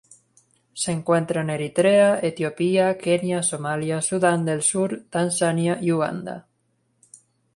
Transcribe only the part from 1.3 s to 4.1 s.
en Eritrea, Etiopía, Kenia, Somalia,